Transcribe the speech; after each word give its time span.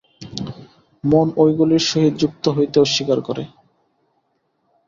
মন 1.03 1.27
ঐগুলির 1.37 1.83
সহিত 1.89 2.13
যুক্ত 2.21 2.43
হইতে 2.55 2.77
অস্বীকার 2.79 3.19
করে। 3.27 3.43